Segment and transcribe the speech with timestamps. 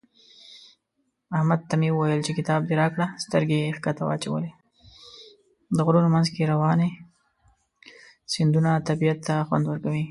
[5.75, 6.89] د غرونو منځ کې روانې
[8.31, 9.99] سیندونه طبیعت ته خوند ورکوي.